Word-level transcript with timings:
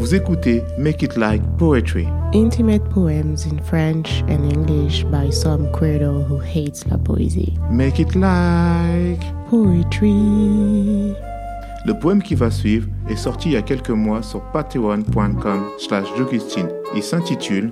Vous 0.00 0.14
écoutez 0.14 0.64
Make 0.78 1.02
It 1.02 1.18
Like 1.18 1.42
Poetry. 1.58 2.08
Intimate 2.32 2.82
poems 2.88 3.44
in 3.44 3.62
French 3.62 4.22
and 4.30 4.50
English 4.50 5.04
by 5.04 5.30
some 5.30 5.70
credo 5.72 6.22
who 6.22 6.40
hates 6.40 6.86
la 6.86 6.96
poésie. 6.96 7.52
Make 7.70 7.98
It 7.98 8.14
Like 8.14 9.20
Poetry. 9.50 11.12
Le 11.84 11.92
poème 12.00 12.22
qui 12.22 12.34
va 12.34 12.50
suivre 12.50 12.88
est 13.10 13.16
sorti 13.16 13.50
il 13.50 13.52
y 13.52 13.56
a 13.58 13.62
quelques 13.62 13.90
mois 13.90 14.22
sur 14.22 14.40
patreon.com 14.52 15.68
slash 15.78 16.08
Il 16.96 17.02
s'intitule 17.02 17.70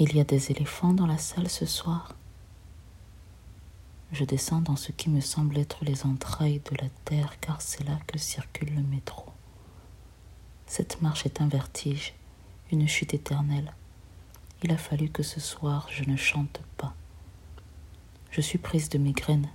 Il 0.00 0.16
y 0.16 0.20
a 0.20 0.24
des 0.24 0.50
éléphants 0.50 0.94
dans 0.94 1.06
la 1.06 1.18
salle 1.18 1.48
ce 1.48 1.64
soir. 1.64 2.16
Je 4.10 4.24
descends 4.24 4.62
dans 4.62 4.74
ce 4.74 4.90
qui 4.90 5.10
me 5.10 5.20
semble 5.20 5.56
être 5.56 5.78
les 5.82 6.04
entrailles 6.04 6.60
de 6.72 6.76
la 6.82 6.88
terre 7.04 7.38
car 7.40 7.62
c'est 7.62 7.86
là 7.86 8.00
que 8.08 8.18
circule 8.18 8.74
le 8.74 8.82
métro. 8.82 9.26
Cette 10.68 11.00
marche 11.00 11.24
est 11.24 11.40
un 11.40 11.48
vertige, 11.48 12.12
une 12.70 12.86
chute 12.86 13.14
éternelle. 13.14 13.72
Il 14.62 14.70
a 14.70 14.76
fallu 14.76 15.08
que 15.08 15.22
ce 15.22 15.40
soir 15.40 15.88
je 15.90 16.04
ne 16.04 16.14
chante 16.14 16.60
pas. 16.76 16.94
Je 18.30 18.42
suis 18.42 18.58
prise 18.58 18.90
de 18.90 18.98
migraine. 18.98 19.48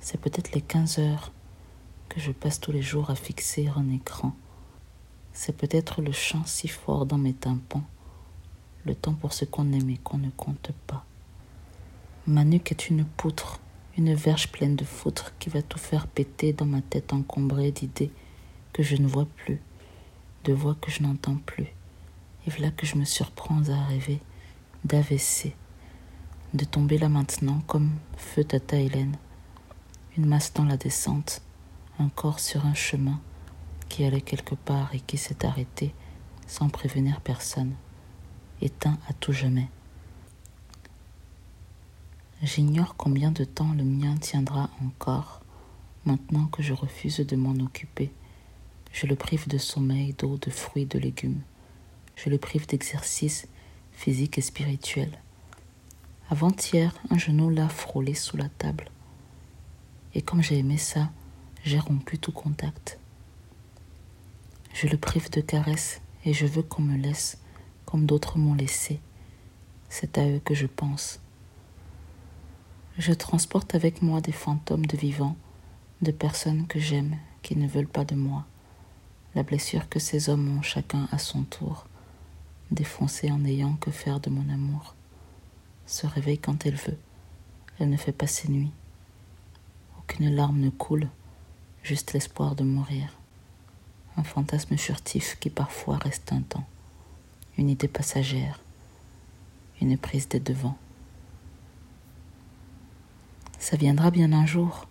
C'est 0.00 0.18
peut-être 0.18 0.52
les 0.52 0.62
quinze 0.62 0.98
heures 0.98 1.30
que 2.08 2.20
je 2.20 2.32
passe 2.32 2.58
tous 2.58 2.72
les 2.72 2.80
jours 2.80 3.10
à 3.10 3.14
fixer 3.14 3.68
un 3.76 3.92
écran. 3.92 4.34
C'est 5.34 5.54
peut-être 5.54 6.00
le 6.00 6.12
chant 6.12 6.44
si 6.46 6.68
fort 6.68 7.04
dans 7.04 7.18
mes 7.18 7.34
tympans, 7.34 7.84
le 8.86 8.94
temps 8.94 9.14
pour 9.14 9.34
ce 9.34 9.44
qu'on 9.44 9.74
aime 9.74 9.90
et 9.90 9.98
qu'on 9.98 10.18
ne 10.18 10.30
compte 10.30 10.70
pas. 10.86 11.04
Ma 12.26 12.44
nuque 12.44 12.72
est 12.72 12.88
une 12.88 13.04
poutre, 13.04 13.60
une 13.98 14.14
verge 14.14 14.50
pleine 14.50 14.74
de 14.74 14.84
foutre 14.84 15.34
qui 15.38 15.50
va 15.50 15.60
tout 15.60 15.78
faire 15.78 16.06
péter 16.06 16.54
dans 16.54 16.64
ma 16.64 16.80
tête 16.80 17.12
encombrée 17.12 17.72
d'idées 17.72 18.10
que 18.72 18.82
je 18.82 18.96
ne 18.96 19.06
vois 19.06 19.26
plus 19.26 19.60
de 20.46 20.52
voix 20.52 20.76
que 20.80 20.92
je 20.92 21.02
n'entends 21.02 21.36
plus. 21.36 21.66
Et 22.46 22.50
voilà 22.50 22.70
que 22.70 22.86
je 22.86 22.96
me 22.96 23.04
surprends 23.04 23.68
à 23.68 23.84
rêver 23.86 24.20
d'AVC, 24.84 25.52
de 26.54 26.64
tomber 26.64 26.98
là 26.98 27.08
maintenant 27.08 27.60
comme 27.66 27.90
feu 28.16 28.44
Tata 28.44 28.76
Hélène, 28.76 29.16
une 30.16 30.26
masse 30.26 30.52
dans 30.54 30.64
la 30.64 30.76
descente, 30.76 31.42
un 31.98 32.08
corps 32.08 32.38
sur 32.38 32.64
un 32.64 32.74
chemin 32.74 33.20
qui 33.88 34.04
allait 34.04 34.20
quelque 34.20 34.54
part 34.54 34.94
et 34.94 35.00
qui 35.00 35.18
s'est 35.18 35.44
arrêté 35.44 35.92
sans 36.46 36.68
prévenir 36.68 37.20
personne, 37.20 37.74
éteint 38.62 38.98
à 39.08 39.12
tout 39.14 39.32
jamais. 39.32 39.68
J'ignore 42.42 42.94
combien 42.96 43.32
de 43.32 43.42
temps 43.42 43.72
le 43.76 43.82
mien 43.82 44.14
tiendra 44.18 44.70
encore, 44.84 45.40
maintenant 46.04 46.46
que 46.46 46.62
je 46.62 46.72
refuse 46.72 47.18
de 47.18 47.34
m'en 47.34 47.54
occuper. 47.64 48.12
Je 48.96 49.06
le 49.06 49.14
prive 49.14 49.46
de 49.46 49.58
sommeil, 49.58 50.14
d'eau, 50.14 50.38
de 50.38 50.48
fruits, 50.48 50.86
de 50.86 50.98
légumes. 50.98 51.42
Je 52.16 52.30
le 52.30 52.38
prive 52.38 52.66
d'exercice 52.66 53.46
physique 53.92 54.38
et 54.38 54.40
spirituel. 54.40 55.10
Avant-hier, 56.30 56.94
un 57.10 57.18
genou 57.18 57.50
l'a 57.50 57.68
frôlé 57.68 58.14
sous 58.14 58.38
la 58.38 58.48
table. 58.48 58.90
Et 60.14 60.22
comme 60.22 60.42
j'ai 60.42 60.56
aimé 60.56 60.78
ça, 60.78 61.10
j'ai 61.62 61.78
rompu 61.78 62.18
tout 62.18 62.32
contact. 62.32 62.98
Je 64.72 64.86
le 64.86 64.96
prive 64.96 65.28
de 65.28 65.42
caresses 65.42 66.00
et 66.24 66.32
je 66.32 66.46
veux 66.46 66.62
qu'on 66.62 66.80
me 66.80 66.96
laisse 66.96 67.36
comme 67.84 68.06
d'autres 68.06 68.38
m'ont 68.38 68.54
laissé. 68.54 68.98
C'est 69.90 70.16
à 70.16 70.26
eux 70.26 70.40
que 70.42 70.54
je 70.54 70.66
pense. 70.66 71.20
Je 72.96 73.12
transporte 73.12 73.74
avec 73.74 74.00
moi 74.00 74.22
des 74.22 74.32
fantômes 74.32 74.86
de 74.86 74.96
vivants, 74.96 75.36
de 76.00 76.12
personnes 76.12 76.66
que 76.66 76.80
j'aime 76.80 77.18
qui 77.42 77.56
ne 77.56 77.68
veulent 77.68 77.86
pas 77.86 78.06
de 78.06 78.14
moi 78.14 78.46
la 79.36 79.42
blessure 79.42 79.86
que 79.90 79.98
ces 79.98 80.30
hommes 80.30 80.56
ont 80.56 80.62
chacun 80.62 81.08
à 81.12 81.18
son 81.18 81.42
tour, 81.42 81.86
défoncée 82.70 83.30
en 83.30 83.38
n'ayant 83.38 83.74
que 83.74 83.90
faire 83.90 84.18
de 84.18 84.30
mon 84.30 84.48
amour, 84.48 84.94
se 85.84 86.06
réveille 86.06 86.38
quand 86.38 86.64
elle 86.64 86.74
veut, 86.74 86.98
elle 87.78 87.90
ne 87.90 87.98
fait 87.98 88.12
pas 88.12 88.26
ses 88.26 88.48
nuits. 88.48 88.72
Aucune 89.98 90.34
larme 90.34 90.58
ne 90.58 90.70
coule, 90.70 91.10
juste 91.82 92.14
l'espoir 92.14 92.54
de 92.54 92.64
mourir. 92.64 93.12
Un 94.16 94.24
fantasme 94.24 94.78
furtif 94.78 95.36
qui 95.38 95.50
parfois 95.50 95.98
reste 95.98 96.32
un 96.32 96.40
temps, 96.40 96.66
une 97.58 97.68
idée 97.68 97.88
passagère, 97.88 98.60
une 99.82 99.98
prise 99.98 100.30
des 100.30 100.40
devants. 100.40 100.78
Ça 103.58 103.76
viendra 103.76 104.10
bien 104.10 104.32
un 104.32 104.46
jour, 104.46 104.88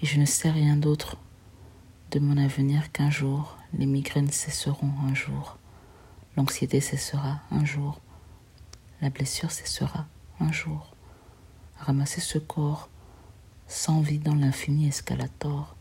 et 0.00 0.06
je 0.06 0.18
ne 0.18 0.26
sais 0.26 0.50
rien 0.50 0.76
d'autre 0.76 1.16
de 2.12 2.18
mon 2.18 2.36
avenir 2.36 2.92
qu'un 2.92 3.08
jour 3.08 3.56
les 3.72 3.86
migraines 3.86 4.30
cesseront 4.30 4.92
un 5.02 5.14
jour, 5.14 5.56
l'anxiété 6.36 6.80
cessera 6.80 7.40
un 7.50 7.64
jour, 7.64 8.00
la 9.00 9.08
blessure 9.08 9.50
cessera 9.50 10.06
un 10.38 10.52
jour. 10.52 10.94
Ramasser 11.78 12.20
ce 12.20 12.38
corps 12.38 12.90
sans 13.66 14.02
vie 14.02 14.18
dans 14.18 14.34
l'infini 14.34 14.88
escalator 14.88 15.74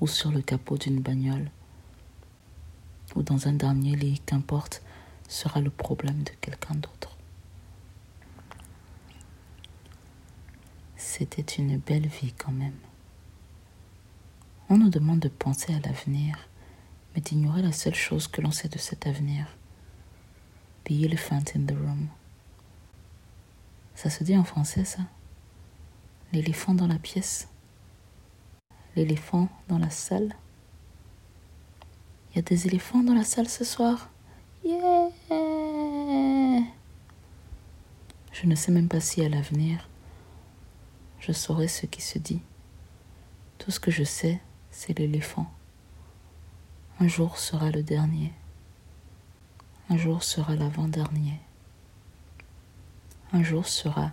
ou 0.00 0.06
sur 0.06 0.30
le 0.30 0.42
capot 0.42 0.76
d'une 0.76 1.00
bagnole 1.00 1.50
ou 3.16 3.22
dans 3.22 3.48
un 3.48 3.52
dernier 3.54 3.96
lit, 3.96 4.20
qu'importe, 4.26 4.82
sera 5.28 5.60
le 5.60 5.70
problème 5.70 6.22
de 6.24 6.30
quelqu'un 6.40 6.74
d'autre. 6.74 7.16
C'était 10.96 11.42
une 11.42 11.78
belle 11.78 12.06
vie 12.06 12.32
quand 12.32 12.52
même. 12.52 12.76
On 14.74 14.78
nous 14.78 14.88
demande 14.88 15.18
de 15.18 15.28
penser 15.28 15.74
à 15.74 15.80
l'avenir, 15.80 16.48
mais 17.14 17.20
d'ignorer 17.20 17.60
la 17.60 17.72
seule 17.72 17.94
chose 17.94 18.26
que 18.26 18.40
l'on 18.40 18.50
sait 18.50 18.70
de 18.70 18.78
cet 18.78 19.06
avenir. 19.06 19.44
The 20.84 20.92
elephant 20.92 21.44
in 21.54 21.66
the 21.66 21.76
room. 21.76 22.08
Ça 23.94 24.08
se 24.08 24.24
dit 24.24 24.34
en 24.34 24.44
français, 24.44 24.86
ça? 24.86 25.02
L'éléphant 26.32 26.72
dans 26.72 26.86
la 26.86 26.98
pièce? 26.98 27.48
L'éléphant 28.96 29.50
dans 29.68 29.76
la 29.76 29.90
salle? 29.90 30.34
Il 32.30 32.36
y 32.36 32.38
a 32.38 32.42
des 32.42 32.66
éléphants 32.66 33.02
dans 33.02 33.12
la 33.12 33.24
salle 33.24 33.50
ce 33.50 33.64
soir? 33.64 34.08
Yeah 34.64 35.10
Je 38.32 38.46
ne 38.46 38.54
sais 38.54 38.72
même 38.72 38.88
pas 38.88 39.00
si 39.00 39.22
à 39.22 39.28
l'avenir, 39.28 39.86
je 41.20 41.32
saurai 41.32 41.68
ce 41.68 41.84
qui 41.84 42.00
se 42.00 42.18
dit. 42.18 42.40
Tout 43.58 43.70
ce 43.70 43.78
que 43.78 43.90
je 43.90 44.04
sais, 44.04 44.40
c'est 44.72 44.98
l'éléphant. 44.98 45.46
Un 46.98 47.06
jour 47.06 47.38
sera 47.38 47.70
le 47.70 47.82
dernier. 47.82 48.32
Un 49.90 49.96
jour 49.96 50.22
sera 50.24 50.56
l'avant-dernier. 50.56 51.38
Un 53.32 53.42
jour 53.42 53.68
sera 53.68 54.10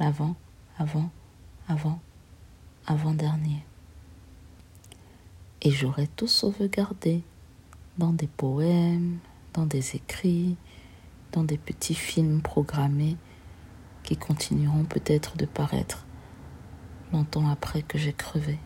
l'avant, 0.00 0.34
avant, 0.78 1.10
avant, 1.68 2.00
avant-dernier. 2.86 3.62
Et 5.62 5.70
j'aurai 5.70 6.06
tout 6.06 6.26
sauvegardé 6.26 7.22
dans 7.98 8.12
des 8.12 8.28
poèmes, 8.28 9.18
dans 9.52 9.66
des 9.66 9.96
écrits, 9.96 10.56
dans 11.32 11.44
des 11.44 11.58
petits 11.58 11.94
films 11.94 12.40
programmés 12.40 13.16
qui 14.04 14.16
continueront 14.16 14.84
peut-être 14.84 15.36
de 15.36 15.44
paraître 15.44 16.06
longtemps 17.12 17.48
après 17.48 17.82
que 17.82 17.98
j'ai 17.98 18.14
crevé. 18.14 18.58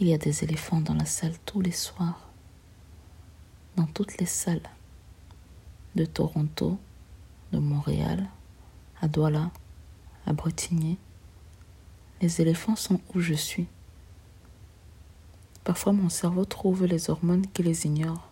Il 0.00 0.08
y 0.08 0.14
a 0.14 0.18
des 0.18 0.44
éléphants 0.44 0.80
dans 0.80 0.94
la 0.94 1.04
salle 1.04 1.34
tous 1.44 1.60
les 1.60 1.72
soirs, 1.72 2.30
dans 3.76 3.84
toutes 3.84 4.16
les 4.16 4.24
salles, 4.24 4.62
de 5.94 6.06
Toronto, 6.06 6.78
de 7.52 7.58
Montréal, 7.58 8.26
à 9.02 9.08
Douala, 9.08 9.50
à 10.24 10.32
Bretigny. 10.32 10.96
Les 12.22 12.40
éléphants 12.40 12.76
sont 12.76 12.98
où 13.14 13.20
je 13.20 13.34
suis. 13.34 13.66
Parfois 15.64 15.92
mon 15.92 16.08
cerveau 16.08 16.46
trouve 16.46 16.86
les 16.86 17.10
hormones 17.10 17.46
qui 17.48 17.62
les 17.62 17.84
ignorent. 17.84 18.30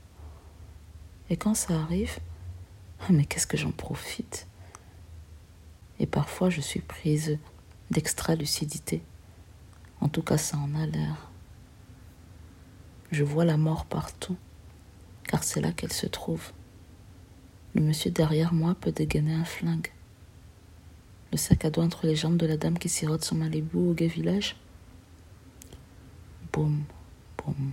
Et 1.28 1.36
quand 1.36 1.54
ça 1.54 1.78
arrive, 1.78 2.18
ah, 3.00 3.08
mais 3.10 3.26
qu'est-ce 3.26 3.46
que 3.46 3.58
j'en 3.58 3.72
profite? 3.72 4.46
Et 6.00 6.06
parfois 6.06 6.48
je 6.48 6.62
suis 6.62 6.80
prise 6.80 7.38
d'extra-lucidité. 7.90 9.02
En 10.00 10.08
tout 10.08 10.22
cas, 10.22 10.38
ça 10.38 10.56
en 10.56 10.74
a 10.74 10.86
l'air. 10.86 11.27
Je 13.10 13.24
vois 13.24 13.44
la 13.44 13.56
mort 13.56 13.86
partout, 13.86 14.36
car 15.24 15.42
c'est 15.42 15.60
là 15.60 15.72
qu'elle 15.72 15.92
se 15.92 16.06
trouve. 16.06 16.52
Le 17.74 17.80
monsieur 17.80 18.10
derrière 18.10 18.52
moi 18.52 18.74
peut 18.74 18.92
dégainer 18.92 19.32
un 19.32 19.44
flingue. 19.44 19.92
Le 21.32 21.38
sac 21.38 21.64
à 21.64 21.70
dos 21.70 21.82
entre 21.82 22.06
les 22.06 22.16
jambes 22.16 22.36
de 22.36 22.46
la 22.46 22.56
dame 22.56 22.78
qui 22.78 22.88
sirote 22.88 23.24
son 23.24 23.36
Malibu 23.36 23.78
au 23.78 23.94
gay 23.94 24.08
village. 24.08 24.56
Boum, 26.52 26.84
boum. 27.38 27.72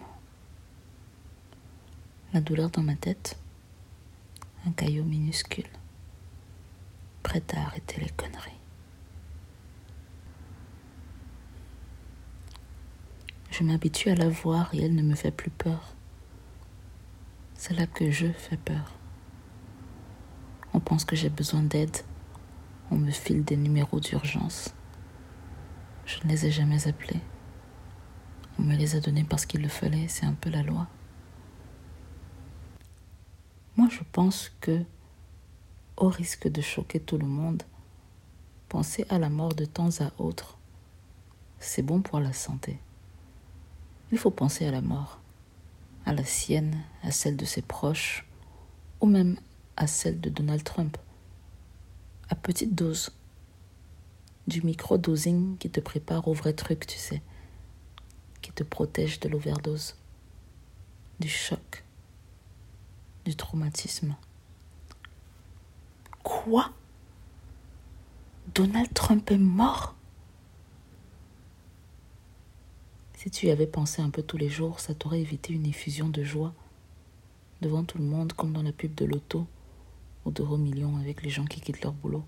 La 2.34 2.42
douleur 2.42 2.70
dans 2.70 2.84
ma 2.84 2.96
tête. 2.96 3.38
Un 4.66 4.72
caillou 4.72 5.04
minuscule. 5.04 5.70
Prêt 7.24 7.44
à 7.54 7.62
arrêter 7.62 8.02
les 8.02 8.10
conneries. 8.10 8.55
Je 13.58 13.64
m'habitue 13.64 14.10
à 14.10 14.16
la 14.16 14.28
voir 14.28 14.74
et 14.74 14.84
elle 14.84 14.96
ne 14.96 15.02
me 15.02 15.16
fait 15.16 15.32
plus 15.32 15.50
peur. 15.50 15.96
C'est 17.54 17.74
là 17.74 17.88
que 17.88 18.12
je 18.12 18.28
fais 18.28 18.58
peur. 18.58 18.92
On 20.74 20.82
pense 20.82 21.06
que 21.06 21.16
j'ai 21.16 21.30
besoin 21.30 21.62
d'aide. 21.62 21.96
On 22.92 22.98
me 22.98 23.12
file 23.12 23.46
des 23.46 23.56
numéros 23.56 24.02
d'urgence. 24.02 24.76
Je 26.06 26.18
ne 26.26 26.32
les 26.32 26.48
ai 26.48 26.52
jamais 26.52 26.86
appelés. 26.90 27.22
On 28.60 28.64
me 28.64 28.76
les 28.76 28.98
a 28.98 29.00
donnés 29.00 29.24
parce 29.24 29.46
qu'il 29.46 29.62
le 29.62 29.70
fallait, 29.70 30.10
c'est 30.10 30.26
un 30.26 30.34
peu 30.34 30.50
la 30.50 30.62
loi. 30.62 30.88
Moi, 33.78 33.88
je 33.90 34.02
pense 34.12 34.52
que, 34.60 34.84
au 35.96 36.10
risque 36.10 36.50
de 36.50 36.60
choquer 36.60 37.00
tout 37.00 37.18
le 37.18 37.28
monde, 37.28 37.64
penser 38.68 39.06
à 39.08 39.18
la 39.18 39.30
mort 39.30 39.54
de 39.56 39.64
temps 39.64 40.02
à 40.02 40.12
autre, 40.22 40.58
c'est 41.60 41.84
bon 41.84 42.02
pour 42.02 42.20
la 42.20 42.34
santé. 42.34 42.82
Il 44.16 44.18
faut 44.18 44.32
penser 44.32 44.66
à 44.66 44.72
la 44.72 44.80
mort, 44.80 45.20
à 46.06 46.14
la 46.14 46.24
sienne, 46.24 46.82
à 47.04 47.12
celle 47.12 47.36
de 47.36 47.44
ses 47.44 47.62
proches, 47.62 48.26
ou 49.02 49.08
même 49.08 49.38
à 49.76 49.88
celle 49.88 50.22
de 50.22 50.30
Donald 50.30 50.64
Trump, 50.64 50.98
à 52.30 52.36
petite 52.36 52.74
dose, 52.74 53.12
du 54.48 54.62
micro-dosing 54.62 55.58
qui 55.58 55.70
te 55.70 55.82
prépare 55.82 56.30
au 56.30 56.34
vrai 56.34 56.54
truc, 56.54 56.88
tu 56.88 56.98
sais, 56.98 57.22
qui 58.42 58.54
te 58.54 58.64
protège 58.64 59.20
de 59.20 59.28
l'overdose, 59.28 59.98
du 61.20 61.28
choc, 61.28 61.84
du 63.26 63.36
traumatisme. 63.36 64.16
Quoi? 66.24 66.72
Donald 68.54 68.94
Trump 68.94 69.30
est 69.30 69.38
mort? 69.38 69.95
Si 73.26 73.32
tu 73.32 73.48
y 73.48 73.50
avais 73.50 73.66
pensé 73.66 74.04
un 74.04 74.12
peu 74.12 74.22
tous 74.22 74.38
les 74.38 74.50
jours, 74.50 74.80
ça 74.80 74.94
t'aurait 74.94 75.20
évité 75.20 75.52
une 75.52 75.66
effusion 75.66 76.10
de 76.10 76.24
joie 76.24 76.54
devant 77.60 77.84
tout 77.84 77.98
le 77.98 78.04
monde, 78.04 78.34
comme 78.34 78.54
dans 78.54 78.62
la 78.62 78.72
pub 78.72 78.94
de 78.94 79.04
l'auto 79.04 79.48
ou 80.26 80.32
d'euro-millions 80.32 80.98
avec 80.98 81.24
les 81.24 81.32
gens 81.32 81.46
qui 81.46 81.60
quittent 81.60 81.82
leur 81.82 81.94
boulot. 81.94 82.24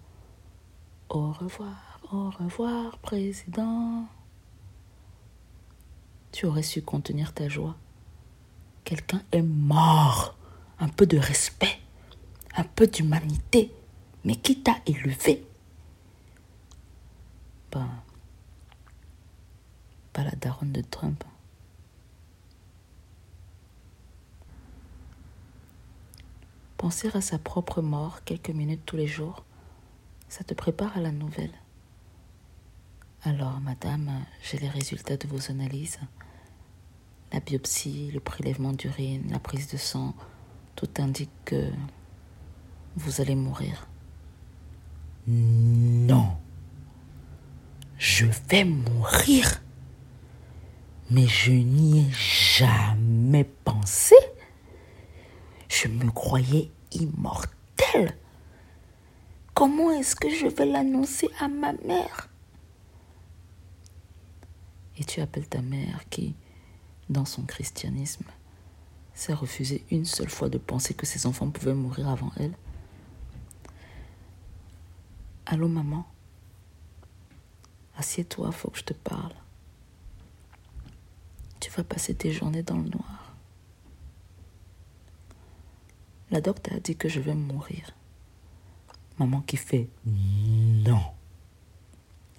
Au 1.10 1.32
revoir, 1.34 2.00
au 2.12 2.32
revoir, 2.32 2.98
président. 2.98 4.08
Tu 6.32 6.48
aurais 6.48 6.64
su 6.64 6.82
contenir 6.82 7.32
ta 7.32 7.48
joie. 7.48 7.76
Quelqu'un 8.84 9.22
est 9.32 9.44
mort. 9.44 10.36
Un 10.80 10.90
peu 10.90 11.06
de 11.06 11.20
respect, 11.20 11.78
un 12.56 12.64
peu 12.64 12.88
d'humanité. 12.88 13.72
Mais 14.26 14.36
qui 14.36 14.64
t'a 14.64 14.78
élevé? 14.88 15.46
Ben, 17.72 17.88
la 20.24 20.32
daronne 20.32 20.72
de 20.72 20.82
Trump. 20.82 21.24
Penser 26.78 27.10
à 27.16 27.22
sa 27.22 27.40
propre 27.40 27.82
mort 27.82 28.24
quelques 28.24 28.52
minutes 28.52 28.86
tous 28.86 28.98
les 28.98 29.08
jours, 29.08 29.44
ça 30.30 30.44
te 30.44 30.54
prépare 30.54 30.96
à 30.96 31.02
la 31.02 31.12
nouvelle. 31.12 31.54
Alors, 33.24 33.60
madame, 33.62 34.12
j'ai 34.44 34.58
les 34.60 34.70
résultats 34.70 35.18
de 35.18 35.28
vos 35.28 35.52
analyses. 35.52 36.00
La 37.34 37.40
biopsie, 37.40 38.12
le 38.14 38.20
prélèvement 38.20 38.74
d'urine, 38.74 39.30
la 39.32 39.40
prise 39.40 39.68
de 39.68 39.78
sang, 39.78 40.14
tout 40.76 40.90
indique 41.00 41.32
que 41.46 41.72
vous 42.96 43.22
allez 43.22 43.36
mourir. 43.36 43.88
Non. 45.28 46.38
Je 47.98 48.28
vais 48.50 48.64
mourir 48.64 49.62
mais 51.10 51.28
je 51.28 51.52
n'y 51.52 52.02
ai 52.02 52.12
jamais 52.12 53.46
pensé. 53.64 54.16
Je 55.70 55.88
me 55.88 56.10
croyais 56.12 56.72
immortelle. 56.92 58.18
Comment 59.54 59.92
est-ce 59.92 60.16
que 60.16 60.30
je 60.30 60.48
vais 60.48 60.66
l'annoncer 60.66 61.30
à 61.40 61.48
ma 61.48 61.74
mère? 61.74 62.30
Et 64.98 65.04
tu 65.04 65.22
appelles 65.22 65.48
ta 65.48 65.62
mère 65.62 66.08
qui, 66.10 66.36
dans 67.10 67.26
son 67.26 67.44
christianisme, 67.44 68.26
s'est 69.14 69.34
refusé 69.34 69.84
une 69.92 70.06
seule 70.06 70.30
fois 70.30 70.50
de 70.50 70.58
penser 70.58 70.94
que 70.94 71.06
ses 71.06 71.26
enfants 71.26 71.50
pouvaient 71.50 71.74
mourir 71.74 72.10
avant 72.10 72.32
elle? 72.38 72.54
Allô 75.46 75.68
maman? 75.68 76.06
Assieds-toi, 77.98 78.52
faut 78.52 78.70
que 78.70 78.80
je 78.80 78.84
te 78.84 78.94
parle. 78.94 79.34
Tu 81.60 81.72
vas 81.72 81.84
passer 81.84 82.14
tes 82.14 82.32
journées 82.32 82.64
dans 82.64 82.78
le 82.78 82.90
noir. 82.90 83.36
La 86.30 86.42
docteur 86.42 86.76
a 86.76 86.80
dit 86.80 86.96
que 86.96 87.10
je 87.10 87.20
vais 87.20 87.34
mourir. 87.34 87.92
Maman 89.18 89.42
qui 89.42 89.58
fait 89.58 89.90
non. 90.06 91.02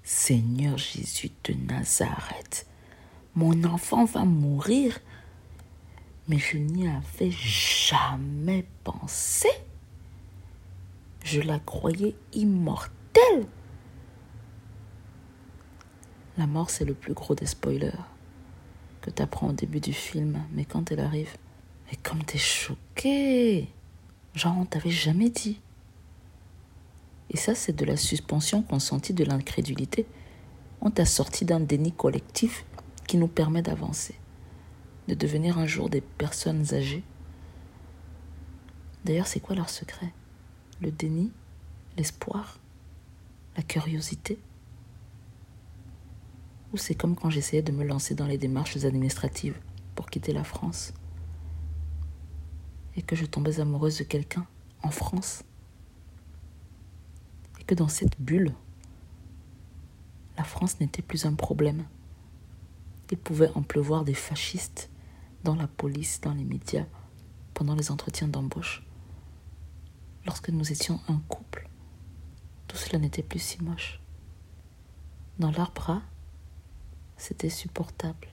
Seigneur 0.02 0.78
Jésus 0.78 1.30
de 1.44 1.54
Nazareth, 1.54 2.66
mon 3.34 3.64
enfant 3.64 4.04
va 4.04 4.24
mourir. 4.24 4.98
Mais 6.28 6.38
je 6.38 6.58
n'y 6.58 6.86
avais 6.86 7.30
jamais 7.30 8.66
pensé. 8.84 9.48
Je 11.24 11.40
la 11.40 11.58
croyais 11.58 12.14
immortelle. 12.32 13.46
La 16.36 16.46
mort, 16.46 16.70
c'est 16.70 16.84
le 16.84 16.94
plus 16.94 17.14
gros 17.14 17.34
des 17.34 17.46
spoilers 17.46 17.92
que 19.08 19.14
tu 19.14 19.22
apprends 19.22 19.48
au 19.48 19.52
début 19.52 19.80
du 19.80 19.92
film, 19.92 20.42
mais 20.52 20.64
quand 20.64 20.92
elle 20.92 21.00
arrive, 21.00 21.36
et 21.90 21.96
comme 21.96 22.22
t'es 22.22 22.38
choqué, 22.38 23.68
genre 24.34 24.56
on 24.58 24.66
t'avait 24.66 24.90
jamais 24.90 25.30
dit. 25.30 25.60
Et 27.30 27.36
ça, 27.36 27.54
c'est 27.54 27.74
de 27.74 27.84
la 27.84 27.96
suspension 27.96 28.62
consentie 28.62 29.14
de 29.14 29.24
l'incrédulité. 29.24 30.06
On 30.80 30.90
t'a 30.90 31.06
sorti 31.06 31.44
d'un 31.44 31.60
déni 31.60 31.92
collectif 31.92 32.64
qui 33.06 33.16
nous 33.16 33.28
permet 33.28 33.62
d'avancer, 33.62 34.14
de 35.08 35.14
devenir 35.14 35.58
un 35.58 35.66
jour 35.66 35.88
des 35.88 36.00
personnes 36.02 36.74
âgées. 36.74 37.02
D'ailleurs, 39.04 39.26
c'est 39.26 39.40
quoi 39.40 39.56
leur 39.56 39.70
secret? 39.70 40.12
Le 40.80 40.90
déni 40.90 41.32
L'espoir 41.96 42.58
La 43.56 43.62
curiosité? 43.62 44.38
Ou 46.72 46.76
c'est 46.76 46.94
comme 46.94 47.16
quand 47.16 47.30
j'essayais 47.30 47.62
de 47.62 47.72
me 47.72 47.84
lancer 47.84 48.14
dans 48.14 48.26
les 48.26 48.38
démarches 48.38 48.76
administratives 48.84 49.58
pour 49.94 50.06
quitter 50.10 50.32
la 50.32 50.44
France 50.44 50.92
et 52.96 53.02
que 53.02 53.16
je 53.16 53.26
tombais 53.26 53.60
amoureuse 53.60 53.98
de 53.98 54.04
quelqu'un 54.04 54.46
en 54.82 54.90
France 54.90 55.44
et 57.60 57.64
que 57.64 57.74
dans 57.74 57.88
cette 57.88 58.20
bulle, 58.20 58.54
la 60.36 60.44
France 60.44 60.78
n'était 60.80 61.02
plus 61.02 61.26
un 61.26 61.34
problème. 61.34 61.84
Il 63.10 63.18
pouvait 63.18 63.50
en 63.54 63.62
pleuvoir 63.62 64.04
des 64.04 64.14
fascistes 64.14 64.90
dans 65.44 65.54
la 65.54 65.66
police, 65.66 66.20
dans 66.20 66.34
les 66.34 66.44
médias, 66.44 66.86
pendant 67.54 67.74
les 67.74 67.90
entretiens 67.90 68.28
d'embauche. 68.28 68.84
Lorsque 70.26 70.50
nous 70.50 70.70
étions 70.70 71.00
un 71.08 71.20
couple, 71.28 71.68
tout 72.66 72.76
cela 72.76 72.98
n'était 72.98 73.22
plus 73.22 73.38
si 73.38 73.62
moche. 73.62 74.00
Dans 75.38 75.50
bras, 75.50 76.02
c'était 77.18 77.50
supportable. 77.50 78.28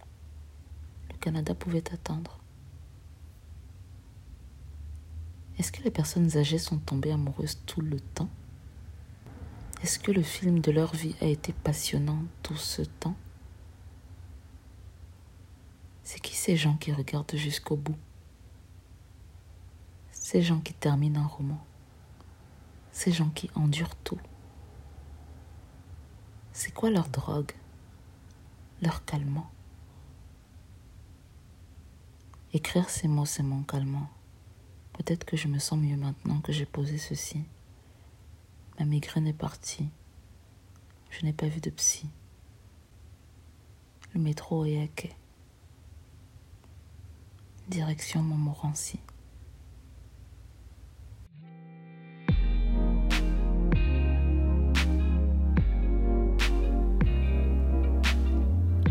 Le 1.11 1.17
Canada 1.17 1.53
pouvait 1.53 1.93
attendre. 1.93 2.39
Est-ce 5.57 5.71
que 5.71 5.83
les 5.83 5.91
personnes 5.91 6.37
âgées 6.37 6.59
sont 6.59 6.77
tombées 6.77 7.11
amoureuses 7.11 7.59
tout 7.65 7.81
le 7.81 7.99
temps? 7.99 8.29
Est-ce 9.81 9.99
que 9.99 10.11
le 10.11 10.23
film 10.23 10.59
de 10.59 10.71
leur 10.71 10.93
vie 10.95 11.15
a 11.21 11.25
été 11.25 11.53
passionnant 11.53 12.23
tout 12.43 12.55
ce 12.55 12.83
temps? 12.83 13.15
C'est 16.03 16.19
qui 16.19 16.35
ces 16.35 16.55
gens 16.55 16.75
qui 16.77 16.91
regardent 16.91 17.35
jusqu'au 17.35 17.75
bout? 17.75 17.97
Ces 20.11 20.41
gens 20.41 20.59
qui 20.59 20.73
terminent 20.73 21.21
un 21.21 21.27
roman? 21.27 21.63
Ces 22.91 23.11
gens 23.11 23.29
qui 23.29 23.49
endurent 23.55 23.95
tout? 23.97 24.19
C'est 26.53 26.73
quoi 26.73 26.89
leur 26.89 27.09
drogue? 27.09 27.51
Écrire 32.53 32.89
ces 32.89 33.07
mots, 33.07 33.25
c'est 33.25 33.43
mon 33.43 33.63
calmant. 33.63 34.09
Peut-être 34.93 35.25
que 35.25 35.35
je 35.35 35.47
me 35.47 35.59
sens 35.59 35.79
mieux 35.79 35.97
maintenant 35.97 36.39
que 36.39 36.51
j'ai 36.51 36.65
posé 36.65 36.97
ceci. 36.97 37.43
Ma 38.79 38.85
migraine 38.85 39.27
est 39.27 39.33
partie. 39.33 39.89
Je 41.09 41.25
n'ai 41.25 41.33
pas 41.33 41.47
vu 41.47 41.61
de 41.61 41.69
psy. 41.69 42.09
Le 44.13 44.21
métro 44.21 44.65
est 44.65 44.83
à 44.83 44.87
quai. 44.87 45.15
Direction 47.67 48.21
Montmorency. 48.21 48.99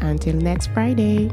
Until 0.00 0.34
next 0.34 0.68
Friday. 0.68 1.30